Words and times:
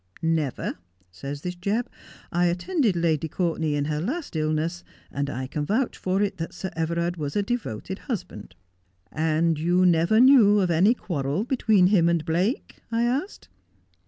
"Never," 0.43 0.79
says 1.11 1.41
this 1.41 1.53
Jelib." 1.53 1.85
I 2.41 2.47
attended 2.47 2.95
Lady 2.95 3.27
Courtenay 3.27 3.75
in 3.75 3.85
her 3.85 4.01
last 4.01 4.35
illness, 4.35 4.83
and 5.11 5.29
I 5.29 5.45
can 5.45 5.63
vouch 5.63 5.95
for 5.95 6.23
it 6.23 6.37
that 6.37 6.55
Sir 6.55 6.71
Everard 6.75 7.17
was 7.17 7.35
a 7.35 7.43
devoted 7.43 7.99
husband."" 7.99 8.55
And 9.11 9.59
you 9.59 9.85
never 9.85 10.19
knew 10.19 10.59
of 10.59 10.71
any 10.71 10.95
quarrel 10.95 11.43
between 11.43 11.85
him 11.85 12.09
and 12.09 12.25
Blake?" 12.25 12.77
I 12.91 13.03
asked. 13.03 13.47